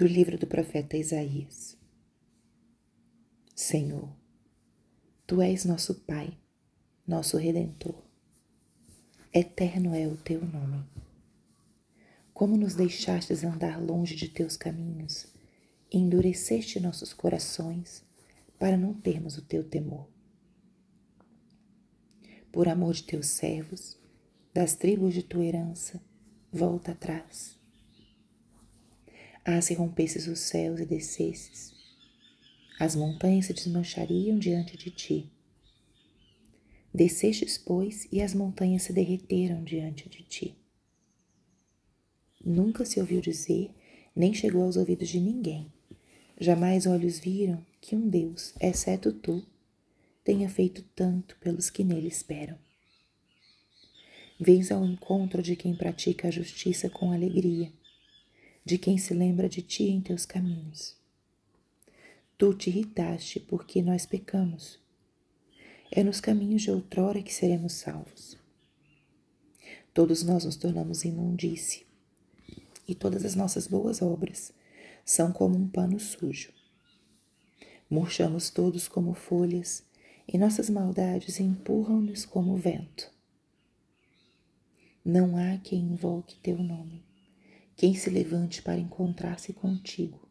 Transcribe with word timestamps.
do 0.00 0.06
livro 0.06 0.38
do 0.38 0.46
profeta 0.46 0.96
Isaías. 0.96 1.76
Senhor, 3.54 4.08
tu 5.26 5.42
és 5.42 5.66
nosso 5.66 5.94
Pai, 5.94 6.38
nosso 7.06 7.36
Redentor. 7.36 8.02
Eterno 9.30 9.94
é 9.94 10.08
o 10.08 10.16
teu 10.16 10.42
nome. 10.42 10.86
Como 12.32 12.56
nos 12.56 12.74
deixastes 12.74 13.44
andar 13.44 13.78
longe 13.78 14.16
de 14.16 14.30
teus 14.30 14.56
caminhos, 14.56 15.26
endureceste 15.92 16.80
nossos 16.80 17.12
corações 17.12 18.02
para 18.58 18.78
não 18.78 18.94
termos 18.94 19.36
o 19.36 19.42
teu 19.42 19.62
temor. 19.62 20.08
Por 22.50 22.70
amor 22.70 22.94
de 22.94 23.02
teus 23.02 23.26
servos, 23.26 23.98
das 24.54 24.74
tribos 24.74 25.12
de 25.12 25.22
tua 25.22 25.44
herança, 25.44 26.02
volta 26.50 26.92
atrás. 26.92 27.59
Ah, 29.44 29.60
se 29.60 29.74
rompesses 29.74 30.26
os 30.26 30.38
céus 30.38 30.80
e 30.80 30.84
descesses, 30.84 31.72
as 32.78 32.94
montanhas 32.94 33.46
se 33.46 33.54
desmanchariam 33.54 34.38
diante 34.38 34.76
de 34.76 34.90
ti. 34.90 35.30
Descestes, 36.92 37.56
pois, 37.56 38.06
e 38.12 38.20
as 38.20 38.34
montanhas 38.34 38.82
se 38.82 38.92
derreteram 38.92 39.62
diante 39.62 40.08
de 40.08 40.22
ti. 40.22 40.56
Nunca 42.44 42.84
se 42.84 43.00
ouviu 43.00 43.20
dizer, 43.20 43.70
nem 44.14 44.34
chegou 44.34 44.62
aos 44.64 44.76
ouvidos 44.76 45.08
de 45.08 45.20
ninguém. 45.20 45.72
Jamais 46.38 46.86
olhos 46.86 47.18
viram 47.18 47.64
que 47.80 47.94
um 47.94 48.08
Deus, 48.08 48.54
exceto 48.60 49.12
tu, 49.12 49.46
tenha 50.24 50.48
feito 50.48 50.82
tanto 50.94 51.36
pelos 51.38 51.70
que 51.70 51.84
nele 51.84 52.08
esperam. 52.08 52.58
Vens 54.38 54.70
ao 54.72 54.84
encontro 54.84 55.42
de 55.42 55.54
quem 55.54 55.74
pratica 55.74 56.28
a 56.28 56.30
justiça 56.30 56.88
com 56.88 57.12
alegria, 57.12 57.72
de 58.64 58.78
quem 58.78 58.98
se 58.98 59.14
lembra 59.14 59.48
de 59.48 59.62
ti 59.62 59.84
em 59.84 60.00
teus 60.00 60.24
caminhos. 60.26 60.96
Tu 62.36 62.54
te 62.54 62.70
irritaste 62.70 63.40
porque 63.40 63.82
nós 63.82 64.06
pecamos. 64.06 64.78
É 65.90 66.02
nos 66.02 66.20
caminhos 66.20 66.62
de 66.62 66.70
outrora 66.70 67.22
que 67.22 67.34
seremos 67.34 67.72
salvos. 67.74 68.38
Todos 69.92 70.22
nós 70.22 70.44
nos 70.44 70.56
tornamos 70.56 71.04
imundície, 71.04 71.84
e 72.86 72.94
todas 72.94 73.24
as 73.24 73.34
nossas 73.34 73.66
boas 73.66 74.00
obras 74.00 74.52
são 75.04 75.32
como 75.32 75.56
um 75.56 75.68
pano 75.68 75.98
sujo. 75.98 76.52
Murchamos 77.90 78.50
todos 78.50 78.86
como 78.86 79.14
folhas, 79.14 79.82
e 80.32 80.38
nossas 80.38 80.70
maldades 80.70 81.40
empurram-nos 81.40 82.24
como 82.24 82.56
vento. 82.56 83.12
Não 85.04 85.36
há 85.36 85.58
quem 85.58 85.80
invoque 85.80 86.36
teu 86.36 86.56
nome, 86.62 87.02
quem 87.80 87.94
se 87.94 88.10
levante 88.10 88.60
para 88.60 88.78
encontrar-se 88.78 89.54
contigo. 89.54 90.28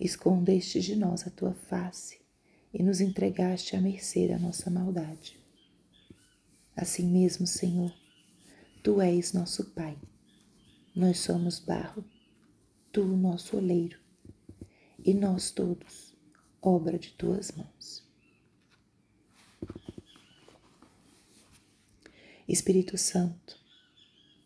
Escondeste 0.00 0.80
de 0.80 0.96
nós 0.96 1.26
a 1.26 1.30
tua 1.30 1.52
face 1.52 2.18
e 2.72 2.82
nos 2.82 3.02
entregaste 3.02 3.76
à 3.76 3.80
mercê 3.82 4.26
da 4.26 4.38
nossa 4.38 4.70
maldade. 4.70 5.38
Assim 6.74 7.06
mesmo, 7.06 7.46
Senhor, 7.46 7.94
tu 8.82 9.02
és 9.02 9.34
nosso 9.34 9.66
Pai. 9.72 9.98
Nós 10.96 11.18
somos 11.18 11.58
barro, 11.58 12.02
tu 12.90 13.04
nosso 13.04 13.58
oleiro, 13.58 14.00
e 15.04 15.12
nós 15.12 15.50
todos, 15.50 16.16
obra 16.62 16.98
de 16.98 17.10
tuas 17.10 17.52
mãos. 17.52 18.02
Espírito 22.48 22.96
Santo, 22.96 23.60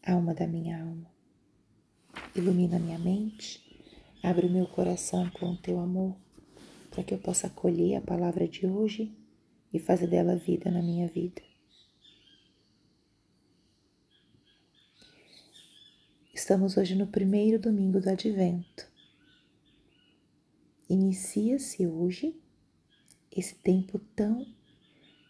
alma 0.03 0.35
da 0.35 0.49
minha 0.49 0.83
alma, 0.83 1.18
ilumina 2.35 2.79
minha 2.79 2.99
mente, 2.99 3.61
abre 4.23 4.47
o 4.47 4.51
meu 4.51 4.67
coração 4.67 5.31
com 5.31 5.53
o 5.53 5.57
teu 5.57 5.79
amor, 5.79 6.17
para 6.91 7.03
que 7.03 7.15
eu 7.15 7.19
possa 7.19 7.47
acolher 7.47 7.97
a 7.97 8.01
palavra 8.01 8.47
de 8.47 8.67
hoje 8.67 9.17
e 9.73 9.79
fazer 9.79 10.07
dela 10.07 10.37
vida 10.37 10.71
na 10.71 10.83
minha 10.83 11.09
vida. 11.09 11.43
Estamos 16.35 16.77
hoje 16.77 16.95
no 16.95 17.07
primeiro 17.07 17.59
domingo 17.59 18.01
do 18.01 18.09
Advento. 18.09 18.89
Inicia-se 20.89 21.87
hoje 21.87 22.35
esse 23.31 23.55
tempo 23.57 23.99
tão 24.17 24.47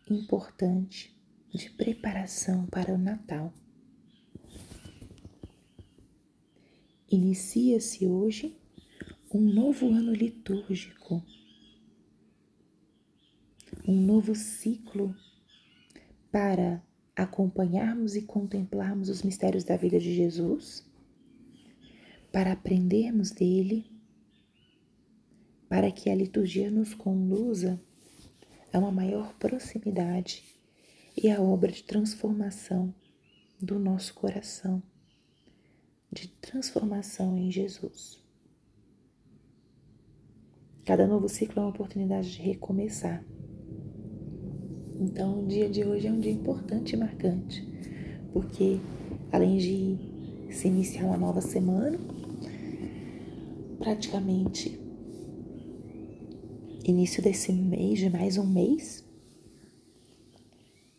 importante 0.09 1.17
de 1.53 1.71
preparação 1.71 2.67
para 2.67 2.93
o 2.95 2.99
Natal. 2.99 3.53
Inicia-se 7.11 8.07
hoje 8.07 8.55
um 9.33 9.41
novo 9.41 9.89
ano 9.89 10.13
litúrgico, 10.13 11.25
um 13.87 13.99
novo 13.99 14.35
ciclo 14.35 15.17
para 16.31 16.85
acompanharmos 17.17 18.15
e 18.15 18.21
contemplarmos 18.21 19.09
os 19.09 19.23
mistérios 19.23 19.65
da 19.65 19.75
vida 19.75 19.99
de 19.99 20.15
Jesus, 20.15 20.87
para 22.31 22.53
aprendermos 22.53 23.31
dele, 23.31 23.91
para 25.67 25.91
que 25.91 26.11
a 26.11 26.15
liturgia 26.15 26.71
nos 26.71 26.93
conduza 26.93 27.81
a 28.71 28.79
uma 28.79 28.93
maior 28.93 29.33
proximidade 29.39 30.45
e 31.17 31.31
a 31.31 31.41
obra 31.41 31.73
de 31.73 31.85
transformação 31.85 32.95
do 33.59 33.79
nosso 33.79 34.13
coração, 34.13 34.83
de 36.11 36.29
transformação 36.29 37.37
em 37.37 37.51
Jesus. 37.51 38.23
Cada 40.85 41.07
novo 41.07 41.29
ciclo 41.29 41.61
é 41.61 41.63
uma 41.63 41.71
oportunidade 41.71 42.33
de 42.33 42.41
recomeçar. 42.41 43.25
Então, 44.99 45.45
o 45.45 45.47
dia 45.47 45.69
de 45.69 45.85
hoje 45.85 46.07
é 46.07 46.13
um 46.13 46.19
dia 46.19 46.33
importante 46.33 46.95
e 46.95 46.97
marcante, 46.97 47.67
porque 48.33 48.79
além 49.31 49.59
de 49.59 50.53
se 50.53 50.67
iniciar 50.67 51.05
uma 51.05 51.17
nova 51.17 51.41
semana, 51.41 51.99
praticamente 53.79 54.81
início 56.85 57.23
desse 57.23 57.53
mês, 57.53 57.99
de 57.99 58.09
mais 58.09 58.39
um 58.39 58.47
mês, 58.47 59.05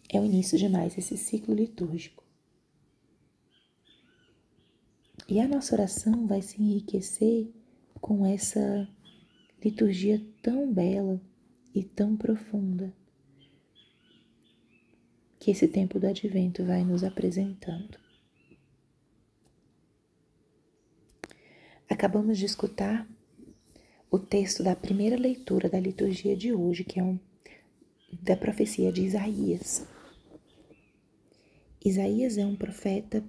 é 0.07 0.19
o 0.19 0.25
início 0.25 0.57
de 0.57 0.69
mais 0.69 0.97
esse 0.97 1.17
ciclo 1.17 1.53
litúrgico. 1.53 2.18
E 5.29 5.39
a 5.39 5.47
nossa 5.47 5.75
oração 5.75 6.25
vai 6.25 6.41
se 6.41 6.59
enriquecer 6.59 7.47
com 8.01 8.25
essa 8.25 8.89
liturgia 9.63 10.19
tão 10.41 10.73
bela 10.73 11.21
e 11.71 11.83
tão 11.83 12.17
profunda 12.17 12.91
que 15.39 15.51
esse 15.51 15.67
tempo 15.67 15.99
do 15.99 16.07
advento 16.07 16.65
vai 16.65 16.83
nos 16.83 17.03
apresentando. 17.03 17.99
Acabamos 21.87 22.39
de 22.39 22.45
escutar 22.45 23.07
o 24.09 24.17
texto 24.17 24.63
da 24.63 24.75
primeira 24.75 25.15
leitura 25.15 25.69
da 25.69 25.79
liturgia 25.79 26.35
de 26.35 26.51
hoje, 26.51 26.83
que 26.83 26.99
é 26.99 27.03
um, 27.03 27.19
da 28.19 28.35
profecia 28.35 28.91
de 28.91 29.03
Isaías. 29.03 29.85
Isaías 31.85 32.35
é 32.35 32.45
um 32.45 32.55
profeta 32.55 33.23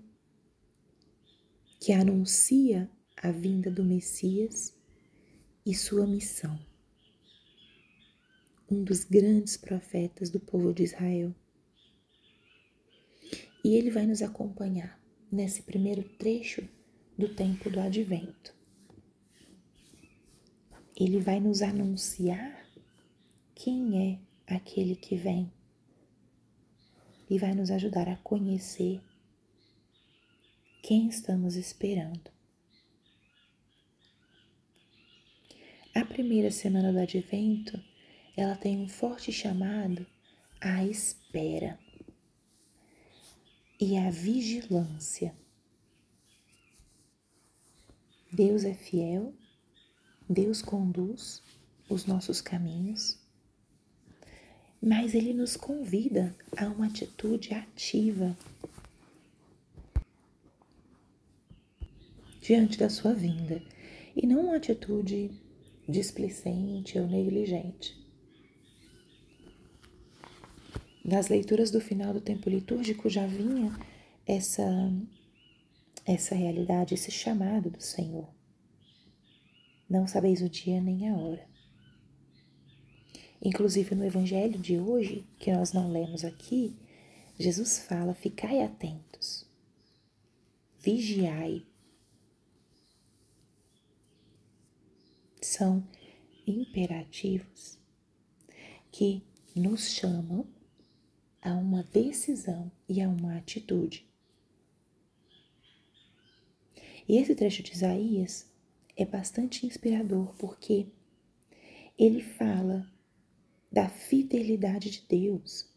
que 1.80 1.94
anuncia 1.94 2.90
a 3.16 3.30
vinda 3.30 3.70
do 3.70 3.82
Messias 3.82 4.76
e 5.64 5.74
sua 5.74 6.06
missão. 6.06 6.60
Um 8.70 8.84
dos 8.84 9.02
grandes 9.02 9.56
profetas 9.56 10.28
do 10.28 10.38
povo 10.38 10.74
de 10.74 10.82
Israel. 10.82 11.34
E 13.64 13.76
ele 13.76 13.90
vai 13.90 14.06
nos 14.06 14.20
acompanhar 14.20 15.00
nesse 15.32 15.62
primeiro 15.62 16.04
trecho 16.18 16.68
do 17.16 17.34
tempo 17.34 17.70
do 17.70 17.80
advento. 17.80 18.54
Ele 20.94 21.18
vai 21.18 21.40
nos 21.40 21.62
anunciar 21.62 22.62
quem 23.54 24.12
é 24.12 24.54
aquele 24.54 24.94
que 24.94 25.16
vem 25.16 25.50
e 27.28 27.38
vai 27.38 27.54
nos 27.54 27.70
ajudar 27.70 28.06
a 28.06 28.16
conhecer 28.16 29.00
quem 30.90 31.06
estamos 31.06 31.54
esperando. 31.54 32.32
A 35.94 36.04
primeira 36.04 36.50
semana 36.50 36.92
do 36.92 36.98
advento, 36.98 37.80
ela 38.36 38.56
tem 38.56 38.76
um 38.76 38.88
forte 38.88 39.30
chamado 39.30 40.04
à 40.60 40.84
espera 40.84 41.78
e 43.80 43.96
à 43.96 44.10
vigilância. 44.10 45.32
Deus 48.32 48.64
é 48.64 48.74
fiel, 48.74 49.32
Deus 50.28 50.60
conduz 50.60 51.40
os 51.88 52.04
nossos 52.04 52.40
caminhos 52.40 53.16
mas 54.82 55.14
ele 55.14 55.34
nos 55.34 55.56
convida 55.56 56.34
a 56.56 56.66
uma 56.66 56.86
atitude 56.86 57.52
ativa 57.52 58.34
diante 62.50 62.76
da 62.76 62.90
sua 62.90 63.14
vinda. 63.14 63.62
e 64.16 64.26
não 64.26 64.40
uma 64.40 64.56
atitude 64.56 65.30
displicente 65.88 66.98
ou 66.98 67.06
negligente. 67.06 67.96
Nas 71.04 71.28
leituras 71.28 71.70
do 71.70 71.80
final 71.80 72.12
do 72.12 72.20
tempo 72.20 72.50
litúrgico 72.50 73.08
já 73.08 73.24
vinha 73.24 73.70
essa 74.26 74.66
essa 76.04 76.34
realidade, 76.34 76.92
esse 76.92 77.12
chamado 77.12 77.70
do 77.70 77.80
Senhor. 77.80 78.28
Não 79.88 80.08
sabeis 80.08 80.42
o 80.42 80.48
dia 80.48 80.80
nem 80.80 81.08
a 81.08 81.14
hora. 81.16 81.46
Inclusive 83.40 83.94
no 83.94 84.04
evangelho 84.04 84.58
de 84.58 84.76
hoje, 84.76 85.24
que 85.38 85.52
nós 85.52 85.72
não 85.72 85.88
lemos 85.92 86.24
aqui, 86.24 86.76
Jesus 87.38 87.78
fala: 87.78 88.12
"Ficai 88.12 88.60
atentos. 88.60 89.48
Vigiai, 90.80 91.69
são 95.50 95.84
imperativos 96.46 97.76
que 98.92 99.22
nos 99.54 99.90
chamam 99.90 100.46
a 101.42 101.54
uma 101.54 101.82
decisão 101.82 102.70
e 102.88 103.02
a 103.02 103.08
uma 103.08 103.36
atitude. 103.36 104.08
E 107.08 107.16
esse 107.16 107.34
trecho 107.34 107.64
de 107.64 107.72
Isaías 107.72 108.48
é 108.96 109.04
bastante 109.04 109.66
inspirador 109.66 110.34
porque 110.36 110.86
ele 111.98 112.22
fala 112.22 112.88
da 113.72 113.88
fidelidade 113.88 114.88
de 114.88 115.04
Deus. 115.08 115.68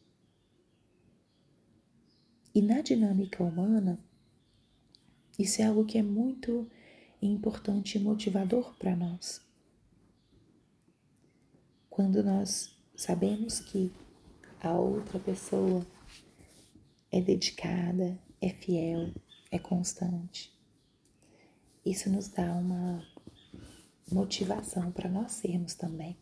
E 2.54 2.62
na 2.62 2.82
dinâmica 2.82 3.44
humana, 3.44 4.00
isso 5.40 5.64
é 5.64 5.66
algo 5.66 5.84
que 5.84 5.98
é 5.98 6.04
muito 6.04 6.70
importante 7.20 7.98
e 7.98 8.02
motivador 8.02 8.76
para 8.78 8.96
nós 8.96 9.42
quando 11.94 12.24
nós 12.24 12.76
sabemos 12.96 13.60
que 13.60 13.94
a 14.60 14.72
outra 14.72 15.20
pessoa 15.20 15.86
é 17.12 17.22
dedicada, 17.22 18.18
é 18.42 18.50
fiel, 18.50 19.14
é 19.52 19.60
constante. 19.60 20.52
Isso 21.86 22.10
nos 22.10 22.30
dá 22.30 22.52
uma 22.56 23.08
motivação 24.12 24.92
para 24.92 25.08
nós 25.08 25.34
sermos 25.34 25.76
também. 25.76 26.18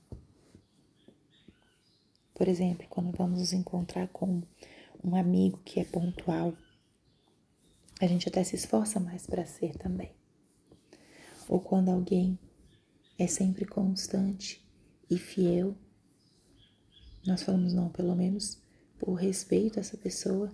Por 2.34 2.50
exemplo, 2.50 2.86
quando 2.90 3.16
vamos 3.16 3.40
nos 3.40 3.54
encontrar 3.54 4.10
com 4.10 4.44
um 5.02 5.16
amigo 5.16 5.62
que 5.64 5.80
é 5.80 5.86
pontual, 5.86 6.54
a 8.02 8.08
gente 8.08 8.28
até 8.28 8.44
se 8.44 8.58
esforça 8.58 9.00
mais 9.00 9.26
para 9.26 9.46
ser 9.46 9.78
também. 9.78 10.12
Ou 11.48 11.62
quando 11.62 11.88
alguém 11.88 12.38
é 13.18 13.26
sempre 13.26 13.64
constante 13.64 14.70
e 15.12 15.18
fiel, 15.18 15.76
nós 17.28 17.44
falamos, 17.44 17.74
não, 17.74 17.90
pelo 17.90 18.16
menos 18.16 18.58
por 18.98 19.14
respeito 19.16 19.78
a 19.78 19.82
essa 19.82 19.98
pessoa, 19.98 20.50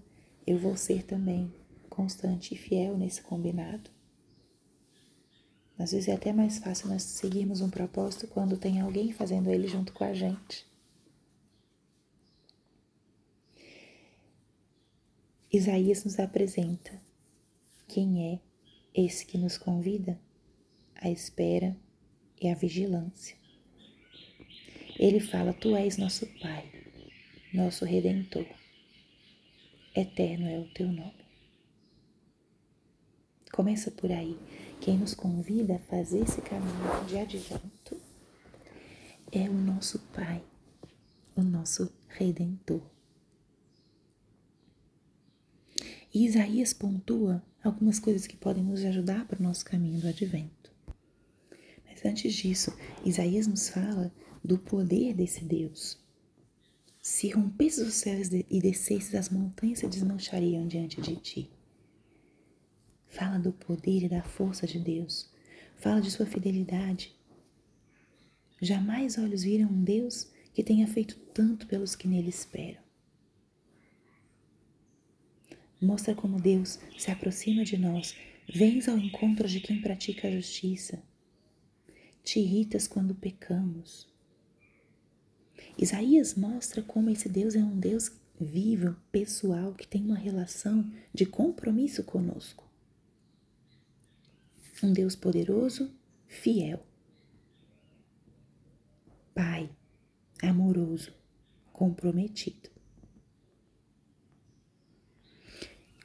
eu 0.45 0.57
vou 0.57 0.75
ser 0.75 1.03
também 1.03 1.53
constante 1.89 2.55
e 2.55 2.57
fiel 2.57 2.97
nesse 2.97 3.21
combinado. 3.21 3.89
Às 5.77 5.91
vezes 5.91 6.07
é 6.07 6.13
até 6.13 6.33
mais 6.33 6.57
fácil 6.57 6.89
nós 6.89 7.03
seguirmos 7.03 7.61
um 7.61 7.69
propósito 7.69 8.27
quando 8.27 8.57
tem 8.57 8.81
alguém 8.81 9.11
fazendo 9.11 9.51
ele 9.51 9.67
junto 9.67 9.93
com 9.93 10.03
a 10.03 10.13
gente. 10.13 10.65
Isaías 15.53 16.03
nos 16.03 16.19
apresenta 16.19 16.99
quem 17.87 18.33
é 18.33 18.39
esse 18.93 19.23
que 19.23 19.37
nos 19.37 19.55
convida 19.55 20.19
à 20.95 21.09
espera 21.09 21.77
e 22.41 22.49
à 22.49 22.55
vigilância. 22.55 23.37
Ele 24.97 25.19
fala: 25.19 25.53
Tu 25.53 25.75
és 25.75 25.97
nosso 25.97 26.25
Pai, 26.39 26.71
nosso 27.53 27.85
Redentor. 27.85 28.45
Eterno 29.95 30.47
é 30.47 30.59
o 30.59 30.65
teu 30.73 30.87
nome. 30.87 31.25
Começa 33.51 33.91
por 33.91 34.11
aí. 34.11 34.37
Quem 34.81 34.97
nos 34.97 35.13
convida 35.13 35.75
a 35.75 35.79
fazer 35.79 36.19
esse 36.19 36.41
caminho 36.41 37.05
de 37.07 37.17
advento 37.17 37.99
é 39.31 39.49
o 39.49 39.53
nosso 39.53 39.99
Pai, 40.13 40.43
o 41.35 41.41
nosso 41.41 41.91
Redentor. 42.09 42.81
E 46.13 46.25
Isaías 46.25 46.73
pontua 46.73 47.43
algumas 47.63 47.99
coisas 47.99 48.25
que 48.25 48.37
podem 48.37 48.63
nos 48.63 48.83
ajudar 48.83 49.27
para 49.27 49.39
o 49.39 49.43
nosso 49.43 49.65
caminho 49.65 49.99
do 49.99 50.07
advento. 50.07 50.71
Mas 51.85 52.03
antes 52.05 52.33
disso, 52.33 52.75
Isaías 53.05 53.45
nos 53.47 53.69
fala 53.69 54.11
do 54.47 54.57
poder 54.57 55.13
desse 55.13 55.43
Deus. 55.43 55.99
Se 57.01 57.29
rompesses 57.29 57.85
os 57.85 57.95
céus 57.95 58.29
e 58.31 58.61
descesses 58.61 59.13
as 59.13 59.27
montanhas 59.29 59.79
se 59.79 59.87
desmanchariam 59.87 60.65
diante 60.65 61.01
de 61.01 61.17
ti. 61.17 61.51
Fala 63.09 63.37
do 63.37 63.51
poder 63.51 64.03
e 64.03 64.09
da 64.09 64.23
força 64.23 64.65
de 64.65 64.79
Deus. 64.79 65.29
Fala 65.75 65.99
de 65.99 66.09
sua 66.09 66.25
fidelidade. 66.25 67.13
Jamais 68.61 69.17
olhos 69.17 69.43
viram 69.43 69.69
um 69.69 69.83
Deus 69.83 70.31
que 70.53 70.63
tenha 70.63 70.87
feito 70.87 71.17
tanto 71.33 71.67
pelos 71.67 71.93
que 71.93 72.07
nele 72.07 72.29
esperam. 72.29 72.81
Mostra 75.81 76.15
como 76.15 76.39
Deus 76.39 76.79
se 76.97 77.11
aproxima 77.11 77.65
de 77.65 77.77
nós, 77.77 78.15
vens 78.47 78.87
ao 78.87 78.97
encontro 78.97 79.45
de 79.45 79.59
quem 79.59 79.81
pratica 79.81 80.29
a 80.29 80.31
justiça. 80.31 81.03
Te 82.23 82.39
irritas 82.39 82.87
quando 82.87 83.13
pecamos. 83.13 84.07
Isaías 85.77 86.33
mostra 86.33 86.81
como 86.81 87.09
esse 87.09 87.29
Deus 87.29 87.55
é 87.55 87.59
um 87.59 87.77
Deus 87.77 88.11
vivo, 88.39 88.95
pessoal, 89.11 89.73
que 89.73 89.87
tem 89.87 90.03
uma 90.03 90.17
relação 90.17 90.89
de 91.13 91.25
compromisso 91.25 92.03
conosco. 92.03 92.67
Um 94.83 94.91
Deus 94.91 95.15
poderoso, 95.15 95.91
fiel. 96.27 96.83
Pai, 99.35 99.69
amoroso, 100.41 101.13
comprometido. 101.71 102.69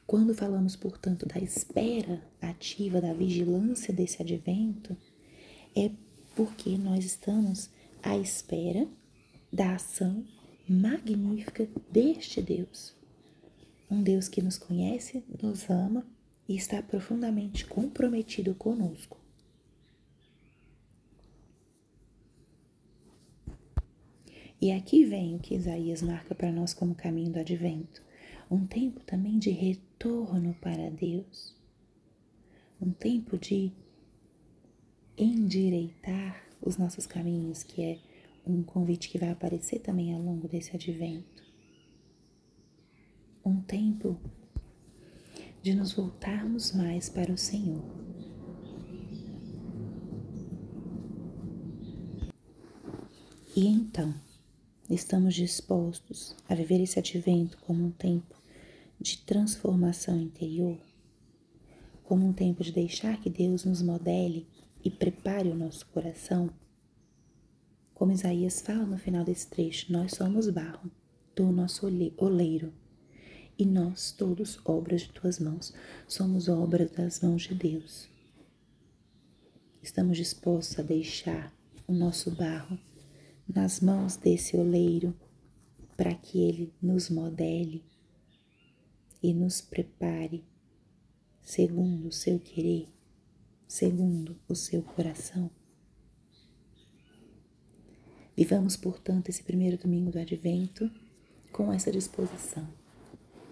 Quando 0.06 0.34
falamos, 0.34 0.76
portanto, 0.76 1.25
da 1.25 1.38
espera 1.38 2.22
ativa, 2.42 3.00
da 3.00 3.14
vigilância 3.14 3.94
desse 3.94 4.20
advento, 4.20 4.94
é 5.75 5.90
porque 6.37 6.76
nós 6.76 7.06
estamos 7.06 7.70
à 8.02 8.18
espera 8.18 8.87
da 9.52 9.75
ação 9.75 10.25
magnífica 10.68 11.68
deste 11.90 12.40
Deus. 12.40 12.94
Um 13.90 14.02
Deus 14.02 14.28
que 14.28 14.40
nos 14.40 14.56
conhece, 14.56 15.23
nos 15.42 15.68
ama 15.68 16.06
e 16.49 16.56
está 16.56 16.82
profundamente 16.82 17.66
comprometido 17.66 18.54
conosco. 18.54 19.21
E 24.61 24.71
aqui 24.71 25.04
vem 25.04 25.35
o 25.35 25.40
que 25.40 25.56
Isaías 25.56 26.02
marca 26.02 26.35
para 26.35 26.52
nós 26.52 26.73
como 26.73 26.94
caminho 26.94 27.32
do 27.32 27.40
advento. 27.40 28.00
Um 28.50 28.64
tempo 28.64 29.00
também 29.00 29.38
de 29.38 29.50
retorno 29.50 30.54
para 30.61 30.88
Deus. 30.88 31.54
Um 32.80 32.92
tempo 32.92 33.37
de 33.37 33.73
endireitar 35.18 36.44
os 36.61 36.76
nossos 36.76 37.06
caminhos, 37.06 37.62
que 37.64 37.82
é 37.82 37.99
um 38.46 38.62
convite 38.62 39.08
que 39.08 39.18
vai 39.18 39.30
aparecer 39.30 39.80
também 39.80 40.12
ao 40.12 40.20
longo 40.20 40.49
desse 40.49 40.75
advento. 40.75 41.42
Um 43.44 43.61
tempo 43.61 44.18
de 45.62 45.75
nos 45.75 45.92
voltarmos 45.92 46.72
mais 46.72 47.08
para 47.08 47.32
o 47.32 47.38
Senhor. 47.38 47.82
E 53.54 53.66
então, 53.66 54.14
estamos 54.88 55.34
dispostos 55.34 56.34
a 56.49 56.54
viver 56.54 56.80
esse 56.80 56.99
advento 56.99 57.58
como 57.58 57.84
um 57.84 57.90
tempo 57.90 58.34
de 58.99 59.18
transformação 59.18 60.18
interior, 60.18 60.78
como 62.04 62.26
um 62.26 62.32
tempo 62.32 62.64
de 62.64 62.72
deixar 62.72 63.20
que 63.20 63.28
Deus 63.28 63.64
nos 63.64 63.82
modele 63.82 64.49
e 64.84 64.90
prepare 64.90 65.49
o 65.49 65.54
nosso 65.54 65.87
coração 65.87 66.50
como 68.02 68.11
Isaías 68.11 68.61
fala 68.61 68.85
no 68.85 68.99
final 68.99 69.25
desse 69.25 69.47
trecho, 69.47 69.92
nós 69.92 70.11
somos 70.14 70.50
barro 70.50 70.90
do 71.37 71.52
nosso 71.52 71.87
oleiro 72.16 72.73
e 73.56 73.64
nós 73.64 74.11
todos 74.11 74.59
obras 74.64 75.02
de 75.02 75.11
tuas 75.11 75.38
mãos, 75.38 75.73
somos 76.09 76.49
obras 76.49 76.90
das 76.90 77.21
mãos 77.21 77.42
de 77.42 77.54
Deus. 77.54 78.09
Estamos 79.80 80.16
dispostos 80.16 80.80
a 80.80 80.82
deixar 80.82 81.56
o 81.87 81.92
nosso 81.92 82.32
barro 82.32 82.76
nas 83.47 83.78
mãos 83.78 84.16
desse 84.16 84.56
oleiro 84.56 85.14
para 85.97 86.12
que 86.12 86.42
ele 86.42 86.75
nos 86.82 87.09
modele 87.09 87.85
e 89.23 89.32
nos 89.32 89.61
prepare 89.61 90.42
segundo 91.40 92.09
o 92.09 92.12
seu 92.12 92.40
querer, 92.40 92.88
segundo 93.68 94.37
o 94.49 94.56
seu 94.56 94.82
coração. 94.82 95.49
Vivamos, 98.36 98.76
portanto, 98.76 99.28
esse 99.28 99.42
primeiro 99.42 99.76
domingo 99.76 100.10
do 100.10 100.18
Advento 100.18 100.90
com 101.52 101.72
essa 101.72 101.92
disposição 101.92 102.66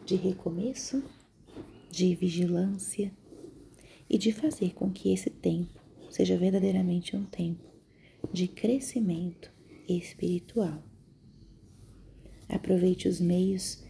de 0.06 0.16
recomeço, 0.16 1.02
de 1.90 2.14
vigilância 2.14 3.12
e 4.08 4.16
de 4.16 4.32
fazer 4.32 4.72
com 4.74 4.90
que 4.90 5.12
esse 5.12 5.28
tempo 5.28 5.78
seja 6.10 6.36
verdadeiramente 6.36 7.14
um 7.14 7.24
tempo 7.24 7.64
de 8.32 8.48
crescimento 8.48 9.52
espiritual. 9.88 10.82
Aproveite 12.48 13.06
os 13.06 13.20
meios 13.20 13.82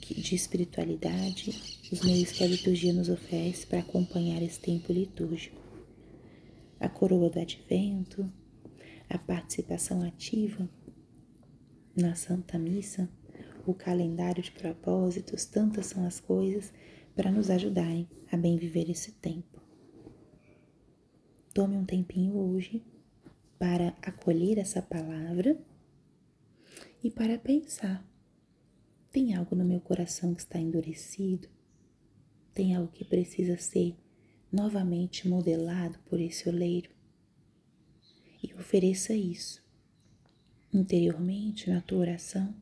de 0.00 0.34
espiritualidade, 0.34 1.50
os 1.90 2.02
meios 2.02 2.30
que 2.30 2.44
a 2.44 2.46
liturgia 2.46 2.92
nos 2.92 3.08
oferece 3.08 3.66
para 3.66 3.80
acompanhar 3.80 4.40
esse 4.42 4.60
tempo 4.60 4.92
litúrgico. 4.92 5.60
A 6.78 6.88
coroa 6.88 7.28
do 7.28 7.40
advento, 7.40 8.30
a 9.08 9.18
participação 9.18 10.02
ativa 10.02 10.68
na 11.96 12.14
Santa 12.14 12.58
Missa, 12.58 13.08
o 13.66 13.72
calendário 13.72 14.42
de 14.42 14.52
propósitos, 14.52 15.44
tantas 15.46 15.86
são 15.86 16.06
as 16.06 16.20
coisas 16.20 16.72
para 17.14 17.30
nos 17.30 17.48
ajudarem 17.50 18.08
a 18.30 18.36
bem 18.36 18.56
viver 18.56 18.90
esse 18.90 19.12
tempo. 19.12 19.60
Tome 21.54 21.76
um 21.76 21.84
tempinho 21.84 22.36
hoje 22.36 22.84
para 23.58 23.96
acolher 24.02 24.58
essa 24.58 24.82
palavra 24.82 25.58
e 27.02 27.10
para 27.10 27.38
pensar: 27.38 28.06
tem 29.10 29.34
algo 29.34 29.56
no 29.56 29.64
meu 29.64 29.80
coração 29.80 30.34
que 30.34 30.42
está 30.42 30.58
endurecido? 30.58 31.48
Tem 32.52 32.74
algo 32.74 32.92
que 32.92 33.04
precisa 33.04 33.56
ser 33.56 33.96
novamente 34.52 35.26
modelado 35.26 35.98
por 36.00 36.20
esse 36.20 36.48
oleiro? 36.48 36.95
Ofereça 38.58 39.12
isso 39.14 39.62
interiormente 40.72 41.68
na 41.68 41.80
tua 41.80 41.98
oração 41.98 42.54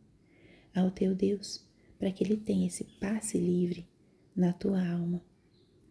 ao 0.74 0.90
teu 0.90 1.14
Deus, 1.14 1.64
para 1.98 2.10
que 2.10 2.24
Ele 2.24 2.36
tenha 2.36 2.66
esse 2.66 2.84
passe 2.84 3.38
livre 3.38 3.86
na 4.34 4.52
tua 4.52 4.84
alma 4.84 5.24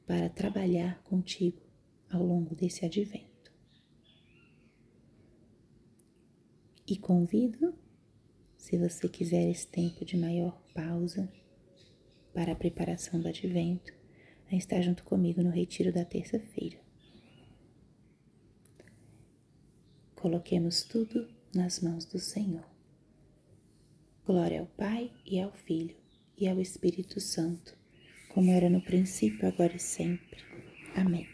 para 0.06 0.30
trabalhar 0.30 1.02
contigo 1.04 1.62
ao 2.10 2.22
longo 2.22 2.54
desse 2.54 2.86
advento. 2.86 3.52
E 6.86 6.98
convido, 6.98 7.74
se 8.58 8.78
você 8.78 9.08
quiser 9.08 9.50
esse 9.50 9.68
tempo 9.68 10.04
de 10.04 10.18
maior 10.18 10.62
pausa 10.74 11.32
para 12.34 12.52
a 12.52 12.56
preparação 12.56 13.22
do 13.22 13.30
advento, 13.30 13.94
a 14.52 14.56
estar 14.56 14.82
junto 14.82 15.04
comigo 15.06 15.42
no 15.42 15.50
retiro 15.50 15.94
da 15.94 16.04
terça-feira. 16.04 16.78
Coloquemos 20.24 20.84
tudo 20.84 21.28
nas 21.54 21.82
mãos 21.82 22.06
do 22.06 22.18
Senhor. 22.18 22.64
Glória 24.26 24.62
ao 24.62 24.68
Pai 24.68 25.12
e 25.26 25.38
ao 25.42 25.52
Filho 25.52 25.98
e 26.38 26.48
ao 26.48 26.62
Espírito 26.62 27.20
Santo, 27.20 27.76
como 28.30 28.50
era 28.50 28.70
no 28.70 28.80
princípio, 28.80 29.46
agora 29.46 29.76
e 29.76 29.80
sempre. 29.80 30.42
Amém. 30.96 31.28